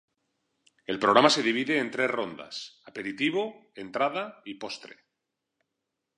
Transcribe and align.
El 0.93 0.97
programa 1.03 1.29
se 1.35 1.43
divide 1.47 1.77
en 1.81 1.91
tres 1.97 2.09
rondas: 2.09 2.81
"Aperitivo", 2.87 3.67
"Entrada", 3.75 4.41
y 4.45 4.55
"Postre". 4.55 4.97